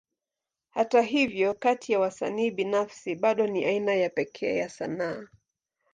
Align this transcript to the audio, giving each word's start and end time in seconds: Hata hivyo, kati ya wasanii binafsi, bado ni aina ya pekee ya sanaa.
Hata 0.69 1.01
hivyo, 1.01 1.53
kati 1.53 1.91
ya 1.91 1.99
wasanii 1.99 2.51
binafsi, 2.51 3.15
bado 3.15 3.47
ni 3.47 3.65
aina 3.65 3.93
ya 3.93 4.09
pekee 4.09 4.57
ya 4.57 4.69
sanaa. 4.69 5.27